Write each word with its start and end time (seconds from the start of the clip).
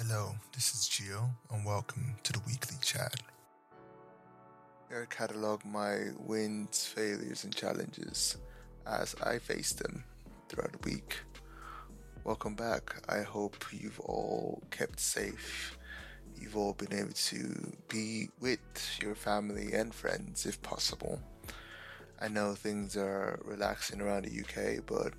Hello, 0.00 0.36
this 0.54 0.72
is 0.74 0.88
Gio, 0.88 1.28
and 1.50 1.64
welcome 1.64 2.14
to 2.22 2.32
the 2.32 2.38
weekly 2.46 2.76
chat. 2.80 3.16
Here 4.88 5.02
I 5.02 5.12
catalog 5.12 5.64
my 5.64 6.10
wins, 6.20 6.84
failures, 6.84 7.42
and 7.42 7.52
challenges 7.52 8.36
as 8.86 9.16
I 9.24 9.40
face 9.40 9.72
them 9.72 10.04
throughout 10.48 10.70
the 10.70 10.88
week. 10.88 11.18
Welcome 12.22 12.54
back. 12.54 13.02
I 13.08 13.22
hope 13.22 13.64
you've 13.72 13.98
all 13.98 14.62
kept 14.70 15.00
safe. 15.00 15.76
You've 16.40 16.56
all 16.56 16.74
been 16.74 16.96
able 16.96 17.10
to 17.10 17.76
be 17.88 18.28
with 18.38 18.60
your 19.02 19.16
family 19.16 19.72
and 19.72 19.92
friends 19.92 20.46
if 20.46 20.62
possible. 20.62 21.20
I 22.22 22.28
know 22.28 22.54
things 22.54 22.96
are 22.96 23.40
relaxing 23.44 24.00
around 24.00 24.26
the 24.26 24.42
UK, 24.42 24.86
but 24.86 25.12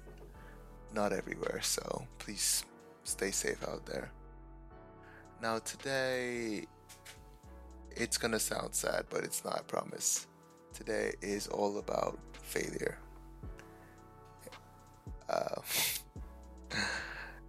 not 0.93 1.11
everywhere, 1.11 1.59
so 1.63 2.07
please 2.17 2.63
stay 3.03 3.31
safe 3.31 3.61
out 3.67 3.85
there. 3.85 4.13
Now, 5.41 5.59
today, 5.59 6.65
it's 7.91 8.17
gonna 8.17 8.39
sound 8.39 8.75
sad, 8.75 9.05
but 9.09 9.23
it's 9.23 9.45
not, 9.45 9.55
I 9.55 9.61
promise. 9.61 10.27
Today 10.73 11.13
is 11.21 11.47
all 11.47 11.77
about 11.77 12.19
failure. 12.33 12.97
Uh, 15.29 15.61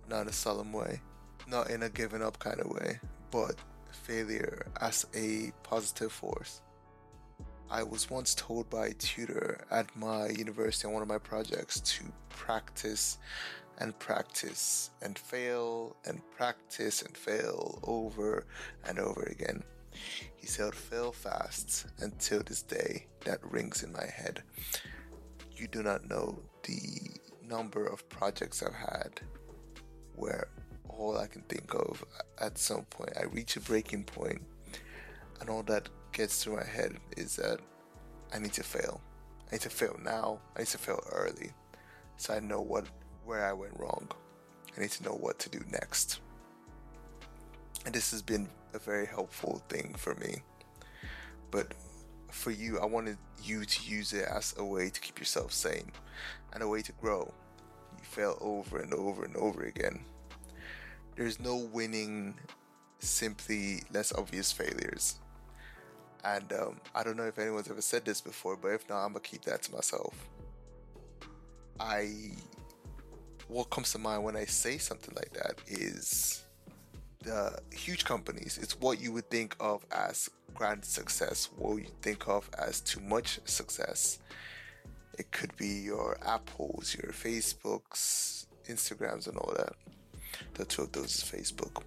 not 0.08 0.28
a 0.28 0.32
solemn 0.32 0.72
way, 0.72 1.00
not 1.48 1.70
in 1.70 1.82
a 1.82 1.88
giving 1.88 2.22
up 2.22 2.38
kind 2.38 2.60
of 2.60 2.70
way, 2.70 3.00
but 3.32 3.56
failure 3.90 4.66
as 4.80 5.04
a 5.14 5.50
positive 5.64 6.12
force. 6.12 6.60
I 7.68 7.82
was 7.82 8.08
once 8.08 8.36
told 8.36 8.70
by 8.70 8.86
a 8.86 8.94
tutor 8.94 9.64
at 9.68 9.94
my 9.96 10.28
university 10.28 10.86
on 10.86 10.92
one 10.92 11.02
of 11.02 11.08
my 11.08 11.18
projects 11.18 11.80
to 11.80 12.04
practice 12.28 13.18
and 13.80 13.98
practice 13.98 14.90
and 15.02 15.18
fail 15.18 15.96
and 16.04 16.20
practice 16.36 17.02
and 17.02 17.16
fail 17.16 17.80
over 17.82 18.44
and 18.86 18.98
over 18.98 19.22
again. 19.22 19.62
He 20.36 20.46
said, 20.46 20.74
fail 20.74 21.12
fast 21.12 21.86
until 21.98 22.42
this 22.42 22.62
day 22.62 23.06
that 23.24 23.40
rings 23.50 23.82
in 23.82 23.92
my 23.92 24.06
head. 24.06 24.42
You 25.56 25.66
do 25.66 25.82
not 25.82 26.08
know 26.08 26.38
the 26.62 27.10
number 27.42 27.86
of 27.86 28.08
projects 28.08 28.62
I've 28.62 28.74
had 28.74 29.20
where 30.14 30.48
all 30.88 31.18
I 31.18 31.26
can 31.26 31.42
think 31.42 31.74
of 31.74 32.04
at 32.38 32.58
some 32.58 32.84
point, 32.84 33.12
I 33.18 33.24
reach 33.24 33.56
a 33.56 33.60
breaking 33.60 34.04
point, 34.04 34.42
and 35.40 35.48
all 35.48 35.62
that 35.64 35.88
gets 36.12 36.42
through 36.42 36.56
my 36.56 36.64
head 36.64 36.96
is 37.16 37.36
that 37.36 37.60
I 38.32 38.38
need 38.38 38.52
to 38.54 38.62
fail. 38.62 39.00
I 39.48 39.52
need 39.52 39.62
to 39.62 39.70
fail 39.70 39.98
now. 40.02 40.40
I 40.56 40.60
need 40.60 40.68
to 40.68 40.78
fail 40.78 41.02
early, 41.10 41.52
so 42.16 42.34
I 42.34 42.40
know 42.40 42.60
what 42.60 42.86
where 43.30 43.46
I 43.46 43.52
went 43.52 43.78
wrong. 43.78 44.08
I 44.76 44.80
need 44.80 44.90
to 44.90 45.04
know 45.04 45.12
what 45.12 45.38
to 45.38 45.48
do 45.48 45.60
next. 45.70 46.18
And 47.86 47.94
this 47.94 48.10
has 48.10 48.22
been 48.22 48.48
a 48.74 48.78
very 48.80 49.06
helpful 49.06 49.62
thing 49.68 49.94
for 49.96 50.16
me. 50.16 50.42
But 51.52 51.72
for 52.32 52.50
you, 52.50 52.80
I 52.80 52.86
wanted 52.86 53.18
you 53.44 53.64
to 53.64 53.84
use 53.88 54.12
it 54.12 54.26
as 54.26 54.52
a 54.58 54.64
way 54.64 54.90
to 54.90 55.00
keep 55.00 55.20
yourself 55.20 55.52
sane 55.52 55.92
and 56.52 56.62
a 56.64 56.68
way 56.68 56.82
to 56.82 56.90
grow. 57.00 57.32
You 57.96 58.02
fail 58.02 58.36
over 58.40 58.80
and 58.80 58.92
over 58.94 59.24
and 59.24 59.36
over 59.36 59.62
again. 59.62 60.00
There's 61.14 61.38
no 61.38 61.54
winning 61.56 62.34
simply 62.98 63.82
less 63.92 64.12
obvious 64.12 64.50
failures. 64.50 65.20
And 66.24 66.52
um, 66.52 66.80
I 66.96 67.04
don't 67.04 67.16
know 67.16 67.28
if 67.28 67.38
anyone's 67.38 67.70
ever 67.70 67.80
said 67.80 68.04
this 68.04 68.20
before, 68.20 68.56
but 68.56 68.68
if 68.68 68.88
not, 68.88 69.04
I'm 69.04 69.12
gonna 69.12 69.20
keep 69.20 69.42
that 69.42 69.62
to 69.62 69.72
myself. 69.72 70.14
I 71.78 72.32
what 73.50 73.68
comes 73.70 73.92
to 73.92 73.98
mind 73.98 74.22
when 74.22 74.36
I 74.36 74.44
say 74.44 74.78
something 74.78 75.14
like 75.14 75.32
that 75.32 75.56
is 75.66 76.44
the 77.24 77.58
huge 77.72 78.04
companies. 78.04 78.58
It's 78.62 78.78
what 78.80 79.00
you 79.00 79.12
would 79.12 79.28
think 79.28 79.56
of 79.60 79.84
as 79.90 80.30
grand 80.54 80.84
success, 80.84 81.48
what 81.56 81.76
you 81.76 81.86
think 82.02 82.28
of 82.28 82.48
as 82.58 82.80
too 82.80 83.00
much 83.00 83.40
success. 83.44 84.18
It 85.18 85.30
could 85.32 85.54
be 85.56 85.66
your 85.66 86.16
Apples, 86.24 86.96
your 87.02 87.12
Facebooks, 87.12 88.46
Instagrams, 88.68 89.26
and 89.26 89.36
all 89.36 89.52
that. 89.56 89.74
The 90.54 90.64
two 90.64 90.82
of 90.82 90.92
those 90.92 91.16
is 91.16 91.24
Facebook. 91.24 91.82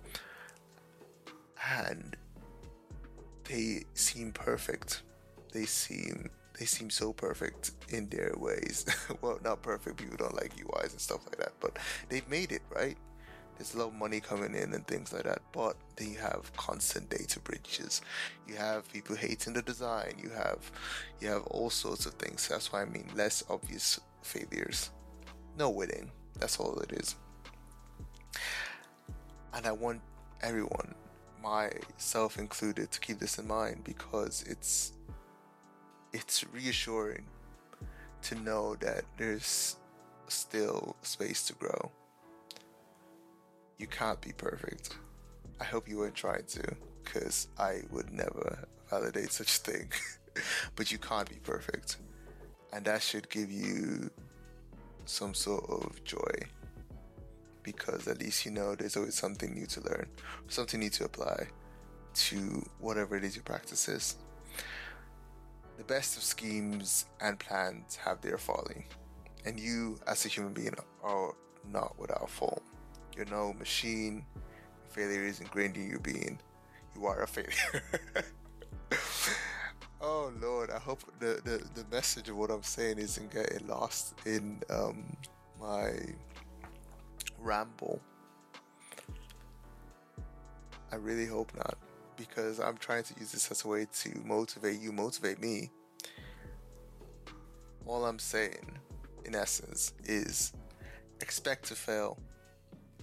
And 1.79 2.15
they 3.45 3.85
seem 3.93 4.31
perfect. 4.33 5.03
They 5.51 5.65
seem 5.65 6.29
they 6.59 6.65
seem 6.65 6.89
so 6.89 7.13
perfect 7.13 7.71
in 7.89 8.07
their 8.09 8.33
ways. 8.37 8.85
well, 9.21 9.39
not 9.43 9.61
perfect. 9.61 9.97
People 9.97 10.17
don't 10.17 10.35
like 10.35 10.55
UIs 10.55 10.91
and 10.91 11.01
stuff 11.01 11.25
like 11.25 11.37
that, 11.37 11.53
but 11.59 11.77
they've 12.09 12.27
made 12.29 12.51
it 12.51 12.61
right. 12.69 12.97
There's 13.57 13.75
a 13.75 13.79
lot 13.79 13.89
of 13.89 13.93
money 13.93 14.19
coming 14.19 14.55
in 14.55 14.73
and 14.73 14.85
things 14.87 15.13
like 15.13 15.23
that, 15.23 15.41
but 15.51 15.75
then 15.95 16.11
you 16.11 16.17
have 16.17 16.51
constant 16.57 17.09
data 17.09 17.39
breaches. 17.39 18.01
You 18.47 18.55
have 18.55 18.91
people 18.91 19.15
hating 19.15 19.53
the 19.53 19.61
design. 19.61 20.15
You 20.21 20.29
have 20.29 20.71
you 21.21 21.27
have 21.29 21.43
all 21.43 21.69
sorts 21.69 22.05
of 22.05 22.13
things. 22.13 22.47
That's 22.47 22.71
why 22.71 22.81
I 22.81 22.85
mean 22.85 23.09
less 23.15 23.43
obvious 23.49 23.99
failures. 24.23 24.89
No 25.57 25.69
winning. 25.69 26.11
That's 26.39 26.59
all 26.59 26.79
it 26.79 26.93
is. 26.93 27.15
And 29.53 29.67
I 29.67 29.71
want 29.71 30.01
everyone, 30.41 30.95
myself 31.41 32.39
included, 32.39 32.91
to 32.91 32.99
keep 32.99 33.19
this 33.19 33.37
in 33.37 33.47
mind 33.47 33.83
because 33.83 34.43
it's 34.47 34.93
it's 36.13 36.45
reassuring 36.53 37.25
to 38.21 38.35
know 38.35 38.75
that 38.75 39.03
there's 39.17 39.75
still 40.27 40.95
space 41.01 41.45
to 41.47 41.53
grow. 41.53 41.91
You 43.77 43.87
can't 43.87 44.21
be 44.21 44.31
perfect. 44.31 44.95
I 45.59 45.65
hope 45.65 45.89
you 45.89 45.97
weren't 45.97 46.15
trying 46.15 46.45
to, 46.45 46.63
because 47.03 47.47
I 47.57 47.81
would 47.91 48.11
never 48.11 48.67
validate 48.89 49.31
such 49.31 49.57
a 49.57 49.71
thing. 49.71 49.91
but 50.75 50.91
you 50.91 50.97
can't 50.97 51.29
be 51.29 51.37
perfect. 51.43 51.97
And 52.71 52.85
that 52.85 53.01
should 53.01 53.29
give 53.29 53.51
you 53.51 54.09
some 55.05 55.33
sort 55.33 55.69
of 55.69 56.03
joy. 56.03 56.47
Because 57.61 58.07
at 58.07 58.19
least 58.19 58.45
you 58.45 58.51
know 58.51 58.75
there's 58.75 58.97
always 58.97 59.15
something 59.15 59.53
new 59.53 59.65
to 59.67 59.81
learn, 59.81 60.07
something 60.47 60.79
new 60.79 60.89
to 60.91 61.05
apply 61.05 61.47
to 62.13 62.63
whatever 62.79 63.15
it 63.15 63.23
is 63.23 63.35
your 63.35 63.43
practice 63.43 63.87
is. 63.87 64.17
The 65.77 65.83
best 65.83 66.17
of 66.17 66.23
schemes 66.23 67.05
and 67.19 67.39
plans 67.39 67.95
have 67.95 68.21
their 68.21 68.37
folly, 68.37 68.85
and 69.45 69.59
you, 69.59 69.99
as 70.07 70.25
a 70.25 70.29
human 70.29 70.53
being, 70.53 70.75
are 71.03 71.33
not 71.71 71.97
without 71.97 72.29
fault. 72.29 72.63
You're 73.15 73.25
no 73.25 73.53
machine. 73.53 74.25
Failure 74.89 75.23
is 75.23 75.39
ingrained 75.39 75.75
in 75.75 75.89
your 75.89 75.99
being. 75.99 76.39
You 76.95 77.05
are 77.05 77.23
a 77.23 77.27
failure. 77.27 77.83
oh 80.01 80.31
Lord, 80.41 80.69
I 80.69 80.79
hope 80.79 81.01
the, 81.19 81.41
the, 81.43 81.63
the 81.73 81.85
message 81.91 82.29
of 82.29 82.37
what 82.37 82.51
I'm 82.51 82.63
saying 82.63 82.99
isn't 82.99 83.31
getting 83.31 83.67
lost 83.67 84.13
in 84.25 84.61
um, 84.69 85.17
my 85.59 85.93
ramble. 87.39 87.99
I 90.91 90.95
really 90.95 91.25
hope 91.25 91.51
not 91.55 91.77
because 92.17 92.59
I'm 92.59 92.77
trying 92.77 93.03
to 93.03 93.13
use 93.19 93.31
this 93.31 93.51
as 93.51 93.65
a 93.65 93.67
way 93.67 93.87
to 94.01 94.21
motivate 94.25 94.79
you, 94.79 94.91
motivate 94.91 95.41
me. 95.41 95.69
All 97.85 98.05
I'm 98.05 98.19
saying, 98.19 98.77
in 99.25 99.35
essence, 99.35 99.93
is 100.05 100.53
expect 101.21 101.65
to 101.67 101.75
fail, 101.75 102.17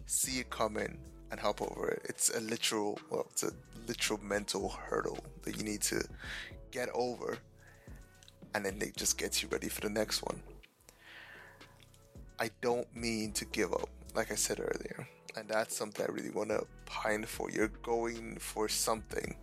see 0.06 0.40
it 0.40 0.50
coming, 0.50 0.98
and 1.30 1.38
hop 1.38 1.62
over 1.62 1.88
it. 1.88 2.02
It's 2.08 2.30
a 2.30 2.40
literal, 2.40 2.98
well, 3.10 3.26
it's 3.30 3.42
a 3.42 3.52
literal 3.86 4.18
mental 4.22 4.68
hurdle 4.68 5.18
that 5.42 5.56
you 5.56 5.64
need 5.64 5.82
to 5.82 6.02
get 6.70 6.88
over, 6.94 7.38
and 8.54 8.64
then 8.64 8.78
it 8.80 8.96
just 8.96 9.18
gets 9.18 9.42
you 9.42 9.48
ready 9.48 9.68
for 9.68 9.82
the 9.82 9.90
next 9.90 10.22
one. 10.22 10.40
I 12.38 12.50
don't 12.62 12.94
mean 12.96 13.32
to 13.32 13.44
give 13.44 13.72
up, 13.72 13.88
like 14.14 14.32
I 14.32 14.34
said 14.34 14.60
earlier 14.60 15.06
and 15.36 15.48
that's 15.48 15.76
something 15.76 16.04
I 16.06 16.12
really 16.12 16.30
want 16.30 16.50
to 16.50 16.66
pine 16.86 17.24
for. 17.24 17.50
You're 17.50 17.68
going 17.68 18.38
for 18.38 18.68
something, 18.68 19.36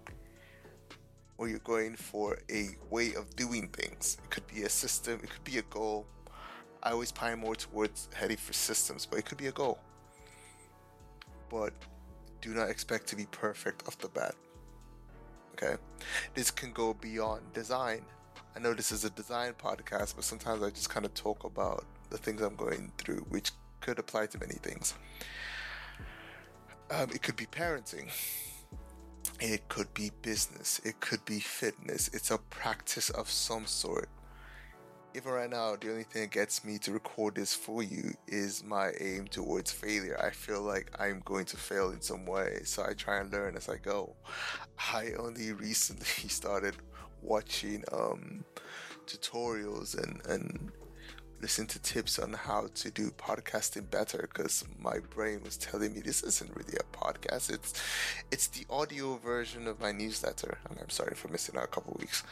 or 1.37 1.47
you're 1.47 1.59
going 1.59 1.95
for 1.95 2.37
a 2.51 2.69
way 2.89 3.13
of 3.13 3.35
doing 3.35 3.69
things. 3.69 4.17
It 4.23 4.29
could 4.29 4.47
be 4.47 4.63
a 4.63 4.69
system, 4.69 5.19
it 5.23 5.29
could 5.29 5.43
be 5.43 5.57
a 5.57 5.63
goal. 5.63 6.05
I 6.83 6.91
always 6.91 7.11
pine 7.11 7.39
more 7.39 7.55
towards 7.55 8.09
heading 8.13 8.37
for 8.37 8.53
systems, 8.53 9.05
but 9.05 9.19
it 9.19 9.25
could 9.25 9.37
be 9.37 9.47
a 9.47 9.51
goal. 9.51 9.79
But 11.49 11.73
do 12.41 12.53
not 12.53 12.69
expect 12.69 13.07
to 13.07 13.15
be 13.15 13.25
perfect 13.31 13.87
off 13.87 13.97
the 13.97 14.09
bat. 14.09 14.35
Okay? 15.53 15.75
This 16.33 16.51
can 16.51 16.71
go 16.71 16.93
beyond 16.93 17.41
design. 17.53 18.01
I 18.55 18.59
know 18.59 18.73
this 18.73 18.91
is 18.91 19.05
a 19.05 19.09
design 19.09 19.53
podcast, 19.53 20.15
but 20.15 20.23
sometimes 20.23 20.63
I 20.63 20.69
just 20.69 20.89
kind 20.89 21.05
of 21.05 21.13
talk 21.13 21.43
about 21.43 21.85
the 22.09 22.17
things 22.17 22.41
I'm 22.41 22.55
going 22.55 22.91
through, 22.97 23.25
which 23.29 23.51
could 23.81 23.99
apply 23.99 24.27
to 24.27 24.39
many 24.39 24.55
things. 24.55 24.93
Um, 26.89 27.09
it 27.11 27.21
could 27.21 27.35
be 27.35 27.45
parenting. 27.45 28.09
It 29.39 29.67
could 29.67 29.93
be 29.93 30.11
business. 30.21 30.79
It 30.85 30.99
could 30.99 31.23
be 31.25 31.39
fitness. 31.39 32.09
It's 32.13 32.31
a 32.31 32.37
practice 32.37 33.09
of 33.09 33.29
some 33.29 33.65
sort. 33.65 34.09
even 35.15 35.31
right 35.31 35.49
now, 35.49 35.75
the 35.75 35.89
only 35.91 36.03
thing 36.03 36.23
that 36.23 36.31
gets 36.31 36.63
me 36.63 36.77
to 36.79 36.91
record 36.91 37.35
this 37.35 37.53
for 37.53 37.81
you 37.83 38.13
is 38.27 38.63
my 38.63 38.91
aim 38.99 39.27
towards 39.27 39.71
failure. 39.71 40.17
I 40.23 40.29
feel 40.29 40.61
like 40.61 40.91
I'm 40.99 41.21
going 41.25 41.45
to 41.45 41.57
fail 41.57 41.89
in 41.91 42.01
some 42.01 42.25
way, 42.25 42.59
so 42.63 42.83
I 42.87 42.93
try 42.93 43.19
and 43.19 43.31
learn 43.31 43.57
as 43.57 43.67
I 43.67 43.77
go. 43.77 44.15
I 44.93 45.11
only 45.17 45.51
recently 45.67 46.29
started 46.29 46.75
watching 47.21 47.83
um, 47.91 48.45
tutorials 49.07 49.97
and, 50.01 50.21
and 50.27 50.71
listen 51.41 51.67
to 51.67 51.79
tips 51.79 52.17
on 52.19 52.33
how 52.33 52.67
to 52.73 52.89
do 52.91 53.11
podcasting 53.11 53.89
better 53.89 54.27
because 54.31 54.63
my 54.79 54.99
brain 54.99 55.41
was 55.43 55.57
telling 55.57 55.93
me 55.93 55.99
this 55.99 56.23
isn't 56.23 56.55
really 56.55 56.77
a 56.79 56.97
podcast. 56.97 57.51
It's 57.53 57.73
it's 58.31 58.47
the 58.47 58.65
audio 58.69 59.17
version 59.17 59.67
of 59.67 59.79
my 59.79 59.91
newsletter. 59.91 60.57
And 60.69 60.79
i'm 60.79 60.89
sorry 60.89 61.15
for 61.15 61.27
missing 61.27 61.57
out 61.57 61.65
a 61.65 61.67
couple 61.67 61.95
weeks. 61.99 62.23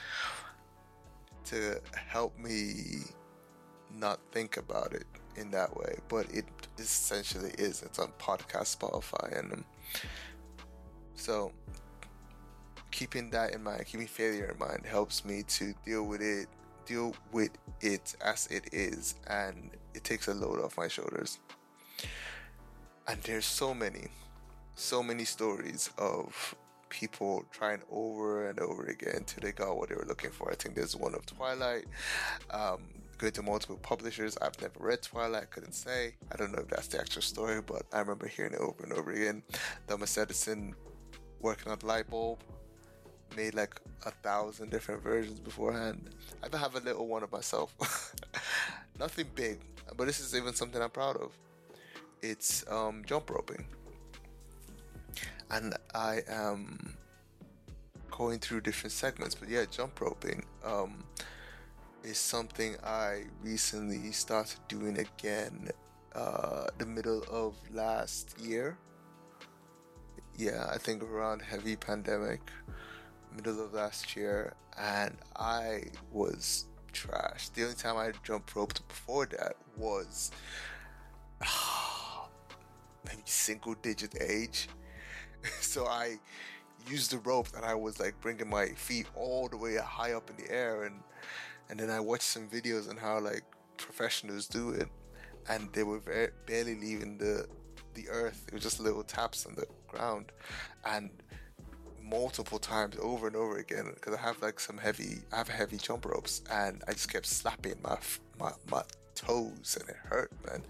To 1.46 1.80
help 1.94 2.38
me 2.40 3.04
not 3.94 4.19
think 4.31 4.57
about 4.57 4.94
it 4.94 5.06
in 5.36 5.52
that 5.52 5.75
way, 5.75 5.98
but 6.10 6.25
it 6.34 6.46
essentially 6.80 7.52
is. 7.57 7.84
It's 7.84 8.00
on 8.00 8.12
podcast 8.19 8.78
Spotify, 8.78 9.40
and 9.40 9.54
um, 9.54 9.66
so 11.13 11.52
keeping 12.92 13.30
that 13.30 13.54
in 13.54 13.62
mind, 13.62 13.86
keeping 13.86 14.07
failure 14.07 14.52
in 14.52 14.57
mind, 14.57 14.86
helps 14.86 15.25
me 15.25 15.44
to 15.44 15.74
deal 15.86 16.04
with 16.04 16.22
it, 16.22 16.48
deal 16.85 17.15
with 17.31 17.51
it 17.81 18.15
as 18.21 18.47
it 18.47 18.69
is, 18.71 19.15
and 19.27 19.71
it 19.93 20.03
takes 20.03 20.27
a 20.27 20.33
load 20.33 20.59
off 20.59 20.77
my 20.77 20.87
shoulders. 20.87 21.39
And 23.07 23.21
there's 23.23 23.45
so 23.45 23.73
many, 23.73 24.07
so 24.75 25.03
many 25.03 25.25
stories 25.25 25.89
of 25.97 26.55
people 26.89 27.45
trying 27.51 27.81
over 27.91 28.49
and 28.49 28.59
over 28.59 28.85
again 28.85 29.23
till 29.25 29.41
they 29.41 29.51
got 29.51 29.77
what 29.77 29.89
they 29.89 29.95
were 29.95 30.05
looking 30.07 30.31
for. 30.31 30.51
I 30.51 30.55
think 30.55 30.75
there's 30.75 30.95
one 30.95 31.13
of 31.13 31.25
Twilight. 31.25 31.85
Um, 32.49 32.81
going 33.17 33.33
to 33.33 33.43
multiple 33.43 33.77
publishers. 33.77 34.37
I've 34.41 34.59
never 34.61 34.79
read 34.79 35.01
Twilight, 35.01 35.49
couldn't 35.51 35.73
say. 35.73 36.15
I 36.31 36.35
don't 36.35 36.51
know 36.51 36.61
if 36.61 36.67
that's 36.67 36.87
the 36.87 36.99
actual 36.99 37.21
story, 37.21 37.61
but 37.61 37.83
I 37.93 37.99
remember 37.99 38.27
hearing 38.27 38.53
it 38.53 38.59
over 38.59 38.83
and 38.83 38.93
over 38.93 39.11
again. 39.11 39.43
Thomas 39.87 40.17
Edison 40.17 40.75
working 41.39 41.71
on 41.71 41.79
the 41.79 41.85
light 41.85 42.09
bulb 42.09 42.39
made 43.35 43.53
like 43.53 43.75
a 44.05 44.11
thousand 44.11 44.71
different 44.71 45.03
versions 45.03 45.39
beforehand. 45.39 46.09
I 46.43 46.47
even 46.47 46.59
have 46.59 46.75
a 46.75 46.79
little 46.79 47.07
one 47.07 47.23
of 47.23 47.31
myself. 47.31 47.73
Nothing 48.99 49.27
big, 49.35 49.59
but 49.97 50.07
this 50.07 50.19
is 50.19 50.35
even 50.35 50.53
something 50.53 50.81
I'm 50.81 50.89
proud 50.89 51.17
of. 51.17 51.31
It's 52.21 52.65
um, 52.69 53.03
jump 53.05 53.29
roping 53.29 53.65
and 55.51 55.75
I 55.93 56.21
am 56.27 56.97
going 58.11 58.39
through 58.39 58.61
different 58.61 58.91
segments. 58.91 59.35
But 59.35 59.49
yeah, 59.49 59.65
jump 59.69 59.99
roping 60.01 60.45
um, 60.63 61.03
is 62.03 62.17
something 62.17 62.75
I 62.83 63.25
recently 63.43 64.11
started 64.11 64.59
doing 64.67 64.99
again. 64.99 65.69
Uh, 66.13 66.67
the 66.77 66.85
middle 66.85 67.23
of 67.29 67.55
last 67.73 68.39
year. 68.39 68.77
Yeah, 70.37 70.69
I 70.73 70.77
think 70.77 71.03
around 71.03 71.41
heavy 71.41 71.75
pandemic, 71.75 72.41
middle 73.33 73.63
of 73.63 73.74
last 73.74 74.16
year, 74.16 74.54
and 74.77 75.16
I 75.36 75.86
was 76.12 76.66
trash. 76.92 77.50
The 77.50 77.63
only 77.63 77.75
time 77.75 77.98
I 77.98 78.12
jump 78.24 78.56
roped 78.56 78.88
before 78.88 79.25
that 79.27 79.56
was 79.77 80.31
maybe 83.06 83.22
single 83.25 83.75
digit 83.75 84.16
age 84.22 84.68
so 85.60 85.86
I 85.86 86.18
used 86.88 87.12
the 87.12 87.18
rope 87.19 87.48
and 87.56 87.66
I 87.66 87.75
was 87.75 88.00
like 88.00 88.19
bringing 88.22 88.50
my 88.50 88.68
feet 88.68 89.07
all 89.16 89.48
the 89.48 89.57
way 89.57 89.75
high 89.78 90.13
up 90.13 90.30
in 90.30 90.38
the 90.38 90.51
air 90.51 90.83
and 90.83 91.01
and 91.69 91.80
then 91.80 91.89
I 91.89 92.00
watched 92.00 92.24
some 92.24 92.48
videos 92.48 92.89
on 92.89 92.98
how 92.98 93.19
like 93.19 93.44
professionals 93.78 94.48
do 94.48 94.69
it 94.69 94.88
and 95.50 95.71
they 95.74 95.83
were 95.83 96.00
very, 96.00 96.30
barely 96.45 96.75
leaving 96.75 97.18
the 97.18 97.48
the 97.94 98.07
earth 98.10 98.45
it 98.48 98.54
was 98.54 98.63
just 98.63 98.80
little 98.80 99.04
taps 99.04 99.45
on 99.45 99.56
the 99.56 99.66
ground 99.88 100.31
and 100.86 101.10
multiple 102.07 102.60
times 102.60 102.96
over 103.02 103.28
and 103.28 103.36
over 103.36 103.57
again 103.57 103.92
because 103.94 104.13
I 104.13 104.22
have 104.22 104.42
like 104.42 104.60
some 104.60 104.78
heavy 104.78 105.19
I 105.34 105.38
have 105.38 105.50
heavy 105.50 105.78
jump 105.78 106.06
ropes 106.06 106.42
and 106.52 106.81
I 106.88 106.94
just 106.94 107.12
kept 107.12 107.25
slapping 107.25 107.75
my 107.84 107.98
my, 108.40 108.52
my 108.69 108.84
toes 109.16 109.78
and 109.80 109.90
it 109.90 109.96
hurt 109.96 110.31
man 110.46 110.62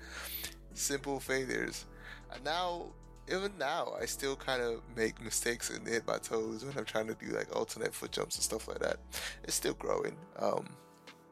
simple 0.74 1.20
failures 1.20 1.86
and 2.34 2.44
now 2.44 2.88
even 3.32 3.52
now, 3.58 3.94
I 4.00 4.06
still 4.06 4.36
kind 4.36 4.62
of 4.62 4.82
make 4.96 5.22
mistakes 5.22 5.70
and 5.70 5.88
hit 5.88 6.06
my 6.06 6.18
toes 6.18 6.64
when 6.64 6.78
I'm 6.78 6.86
trying 6.86 7.08
to 7.08 7.16
do 7.16 7.28
like 7.36 7.56
alternate 7.56 7.94
foot 7.94 8.12
jumps 8.12 8.36
and 8.36 8.44
stuff 8.44 8.68
like 8.68 8.80
that. 8.80 8.98
It's 9.44 9.56
still 9.56 9.74
growing. 9.74 10.16
Um, 10.38 10.68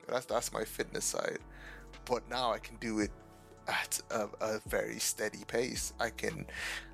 that's 0.07 0.25
that's 0.25 0.51
my 0.51 0.63
fitness 0.63 1.05
side, 1.05 1.39
but 2.05 2.27
now 2.29 2.51
I 2.51 2.57
can 2.57 2.77
do 2.77 2.99
it 2.99 3.11
at 3.67 4.01
a, 4.09 4.27
a 4.41 4.59
very 4.67 4.97
steady 4.99 5.43
pace. 5.47 5.93
I 5.99 6.09
can 6.09 6.45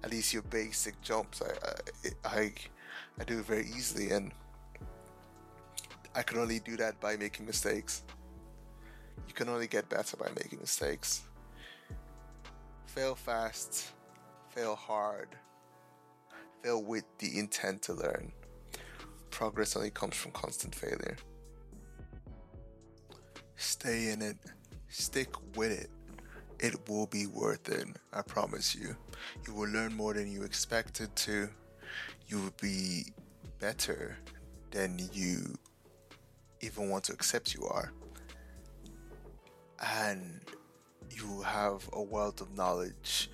at 0.04 0.12
least 0.12 0.34
your 0.34 0.44
basic 0.44 1.00
jumps. 1.02 1.42
I 1.42 2.28
I 2.28 2.38
I 2.38 2.54
do 3.24 3.39
it 3.39 3.45
very 3.45 3.66
easily, 3.75 4.12
and 4.12 4.31
I 6.16 6.24
can 6.24 6.39
only 6.39 6.60
do 6.60 6.77
that 6.77 7.00
by 7.00 7.16
making 7.18 7.45
mistakes. 7.45 8.04
You 9.27 9.33
can 9.33 9.50
only 9.50 9.68
get 9.68 9.89
better 9.89 10.18
by 10.18 10.30
making 10.36 10.60
mistakes. 10.60 11.21
Fail 12.88 13.16
fast 13.16 13.94
fail 14.50 14.75
hard, 14.75 15.30
fail 16.63 16.83
with 16.83 17.06
the 17.19 17.39
intent 17.39 17.81
to 17.83 17.94
learn. 17.94 18.31
Progress 19.30 19.75
only 19.75 19.92
comes 19.92 20.15
from 20.15 20.31
constant 20.31 20.74
failure. 20.74 21.18
Stay 23.56 24.10
in 24.10 24.22
it, 24.22 24.38
stick 24.89 25.30
with 25.56 25.72
it. 25.72 25.89
It 26.60 26.89
will 26.89 27.07
be 27.07 27.27
worth 27.27 27.69
it, 27.69 27.88
I 28.12 28.22
promise 28.22 28.75
you. 28.75 28.95
You 29.48 29.54
will 29.54 29.69
learn 29.69 29.94
more 29.94 30.13
than 30.13 30.30
you 30.30 30.44
expected 30.44 31.15
to. 31.18 31.50
You 32.30 32.38
will 32.38 32.54
be 32.62 33.08
better 33.60 34.16
than 34.70 35.00
you 35.12 35.58
even 36.62 36.90
want 36.90 37.04
to 37.06 37.14
accept 37.14 37.56
you 37.56 37.66
are. 37.66 37.92
And 40.04 40.42
you 41.10 41.42
have 41.42 41.90
a 41.94 42.02
wealth 42.02 42.40
of 42.42 42.56
knowledge 42.56 43.31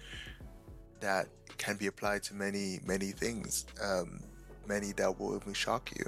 that 1.01 1.27
can 1.57 1.75
be 1.75 1.87
applied 1.87 2.23
to 2.23 2.33
many, 2.33 2.79
many 2.85 3.11
things, 3.11 3.65
um, 3.83 4.21
many 4.65 4.93
that 4.93 5.19
will 5.19 5.35
even 5.35 5.53
shock 5.53 5.91
you. 5.97 6.05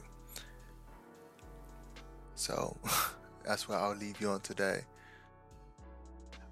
So 2.36 2.78
that's 3.44 3.68
what 3.68 3.80
I'll 3.80 3.96
leave 3.96 4.22
you 4.22 4.30
on 4.30 4.40
today. 4.40 4.82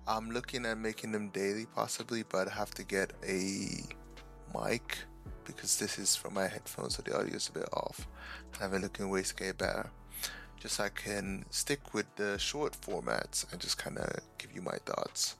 I'm 0.06 0.32
looking 0.32 0.66
at 0.66 0.78
making 0.78 1.14
them 1.14 1.30
daily, 1.30 1.66
possibly, 1.74 2.24
but 2.28 2.50
I 2.50 2.54
have 2.54 2.72
to 2.76 2.84
get 2.84 3.14
a 3.26 3.84
mic 4.54 4.98
because 5.46 5.78
this 5.78 5.98
is 5.98 6.16
from 6.16 6.34
my 6.34 6.48
headphones, 6.48 6.96
so 6.96 7.02
the 7.02 7.18
audio 7.18 7.36
is 7.36 7.50
a 7.50 7.60
bit 7.60 7.70
off. 7.74 8.08
And 8.54 8.64
I've 8.64 8.72
been 8.72 8.82
looking 8.82 9.10
ways 9.10 9.30
to 9.30 9.36
get 9.36 9.58
better. 9.58 9.90
Just 10.60 10.76
so 10.76 10.86
I 10.86 10.90
can 10.90 11.46
stick 11.50 11.94
with 11.94 12.08
the 12.16 12.38
short 12.40 12.74
formats 12.82 13.52
and 13.52 13.62
just 13.62 13.78
kind 13.78 13.98
of 13.98 14.20
give 14.38 14.52
you 14.54 14.62
my 14.62 14.78
thoughts. 14.86 15.36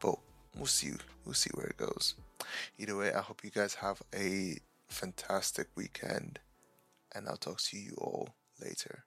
But 0.00 0.16
we'll 0.56 0.66
see. 0.66 0.92
We'll 1.24 1.34
see 1.34 1.50
where 1.54 1.66
it 1.66 1.76
goes. 1.76 2.14
Either 2.78 2.96
way, 2.96 3.12
I 3.12 3.20
hope 3.20 3.44
you 3.44 3.50
guys 3.50 3.74
have 3.74 4.00
a 4.14 4.58
fantastic 4.88 5.68
weekend, 5.76 6.38
and 7.14 7.28
I'll 7.28 7.36
talk 7.36 7.60
to 7.60 7.78
you 7.78 7.94
all 7.98 8.34
later. 8.60 9.04